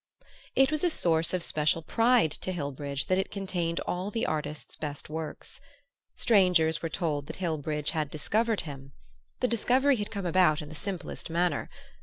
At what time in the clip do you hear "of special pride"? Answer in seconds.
1.31-2.31